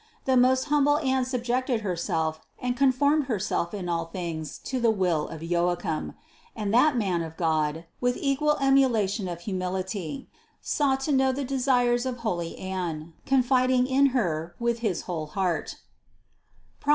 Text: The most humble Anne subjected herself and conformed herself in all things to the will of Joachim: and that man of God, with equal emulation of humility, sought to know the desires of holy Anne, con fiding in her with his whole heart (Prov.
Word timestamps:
The 0.25 0.35
most 0.35 0.63
humble 0.69 0.97
Anne 0.97 1.25
subjected 1.25 1.81
herself 1.81 2.39
and 2.57 2.75
conformed 2.75 3.25
herself 3.25 3.71
in 3.71 3.87
all 3.87 4.05
things 4.05 4.57
to 4.63 4.79
the 4.79 4.89
will 4.89 5.27
of 5.27 5.43
Joachim: 5.43 6.15
and 6.55 6.73
that 6.73 6.97
man 6.97 7.21
of 7.21 7.37
God, 7.37 7.85
with 8.01 8.17
equal 8.19 8.57
emulation 8.59 9.27
of 9.27 9.41
humility, 9.41 10.27
sought 10.59 11.01
to 11.01 11.11
know 11.11 11.31
the 11.31 11.45
desires 11.45 12.07
of 12.07 12.17
holy 12.25 12.57
Anne, 12.57 13.13
con 13.27 13.43
fiding 13.43 13.85
in 13.85 14.07
her 14.07 14.55
with 14.59 14.79
his 14.79 15.03
whole 15.03 15.27
heart 15.37 15.75
(Prov. 16.79 16.89